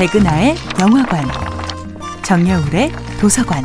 [0.00, 1.26] 백은하의 영화관,
[2.24, 3.62] 정여울의 도서관.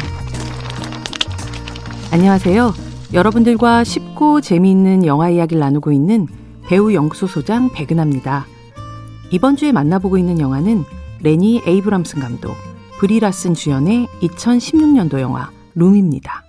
[2.11, 2.73] 안녕하세요.
[3.13, 6.27] 여러분들과 쉽고 재미있는 영화 이야기를 나누고 있는
[6.67, 8.47] 배우 연구소 소장 백은하입니다.
[9.31, 10.83] 이번 주에 만나보고 있는 영화는
[11.21, 12.53] 레니 에이브람슨 감독,
[12.99, 16.43] 브리라슨 주연의 2016년도 영화 룸입니다.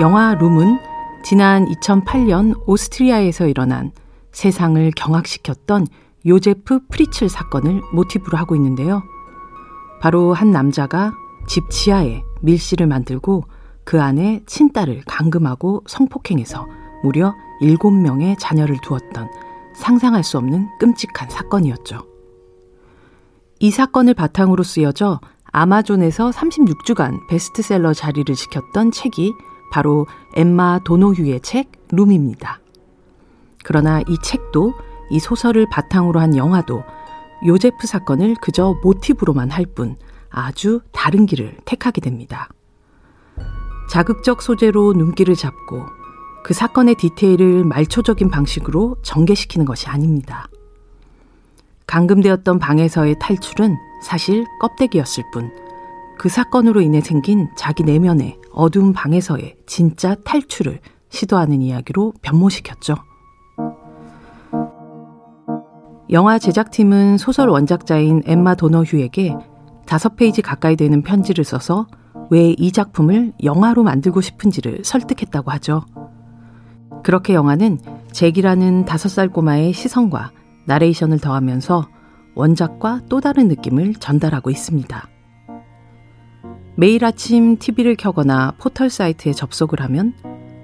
[0.00, 0.78] 영화 룸은
[1.22, 3.92] 지난 2008년 오스트리아에서 일어난
[4.32, 5.86] 세상을 경악시켰던
[6.26, 9.02] 요제프 프리츨 사건을 모티브로 하고 있는데요.
[10.00, 11.14] 바로 한 남자가
[11.46, 13.44] 집 지하에 밀실을 만들고
[13.84, 16.66] 그 안에 친딸을 감금하고 성폭행해서
[17.02, 19.28] 무려 7명의 자녀를 두었던
[19.74, 22.06] 상상할 수 없는 끔찍한 사건이었죠.
[23.60, 29.32] 이 사건을 바탕으로 쓰여져 아마존에서 36주간 베스트셀러 자리를 지켰던 책이
[29.72, 32.60] 바로 엠마 도노휴의 책 룸입니다.
[33.64, 34.74] 그러나 이 책도
[35.10, 36.82] 이 소설을 바탕으로 한 영화도
[37.46, 39.96] 요제프 사건을 그저 모티브로만 할 뿐
[40.30, 42.48] 아주 다른 길을 택하게 됩니다.
[43.90, 45.86] 자극적 소재로 눈길을 잡고
[46.44, 50.48] 그 사건의 디테일을 말초적인 방식으로 전개시키는 것이 아닙니다.
[51.86, 55.50] 감금되었던 방에서의 탈출은 사실 껍데기였을 뿐
[56.18, 62.96] 그 사건으로 인해 생긴 자기 내면의 어두운 방에서의 진짜 탈출을 시도하는 이야기로 변모시켰죠.
[66.10, 69.36] 영화 제작팀은 소설 원작자인 엠마 도너휴에게
[69.86, 71.86] 다섯 페이지 가까이 되는 편지를 써서
[72.30, 75.84] 왜 이 작품을 영화로 만들고 싶은지를 설득했다고 하죠.
[77.02, 77.78] 그렇게 영화는
[78.12, 80.32] 잭이라는 다섯 살 꼬마의 시선과
[80.66, 81.88] 나레이션을 더하면서
[82.34, 85.08] 원작과 또 다른 느낌을 전달하고 있습니다.
[86.76, 90.14] 매일 아침 TV를 켜거나 포털 사이트에 접속을 하면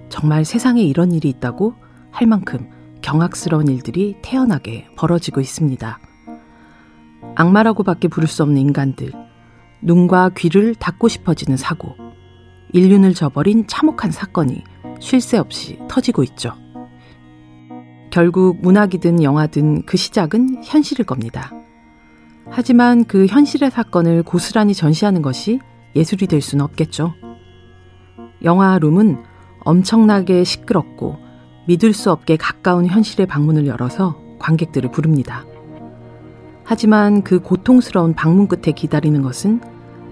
[0.08, 1.74] 정말 세상에 이런 일이 있다고
[2.10, 2.68] 할 만큼
[3.04, 5.98] 경악스러운 일들이 태어나게 벌어지고 있습니다.
[7.34, 9.12] 악마라고밖에 부를 수 없는 인간들,
[9.82, 11.94] 눈과 귀를 닫고 싶어지는 사고,
[12.72, 14.64] 인륜을 저버린 참혹한 사건이
[15.00, 16.54] 쉴 새 없이 터지고 있죠.
[18.10, 21.52] 결국 문학이든 영화든 그 시작은 현실일 겁니다.
[22.48, 25.60] 하지만 그 현실의 사건을 고스란히 전시하는 것이
[25.94, 27.12] 예술이 될 수는 없겠죠.
[28.44, 29.22] 영화 룸은
[29.60, 31.23] 엄청나게 시끄럽고
[31.66, 35.44] 믿을 수 없게 가까운 현실의 방문을 열어서 관객들을 부릅니다.
[36.64, 39.60] 하지만 그 고통스러운 방문 끝에 기다리는 것은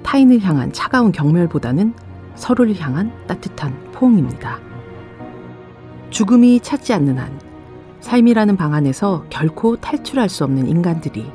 [0.02, 1.94] 타인을 향한 차가운 경멸보다는
[2.34, 4.58] 서로를 향한 따뜻한 포옹입니다.
[6.10, 7.40] 죽음이 찾지 않는 한
[8.00, 11.30] 삶이라는 방 안에서 결코 탈출할 수 없는 인간들이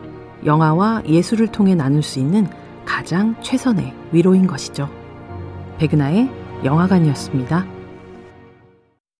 [0.45, 2.47] 영화와 예술을 통해 나눌 수 있는
[2.85, 4.89] 가장 최선의 위로인 것이죠.
[5.78, 6.29] 백은하의
[6.63, 7.76] 영화관이었습니다.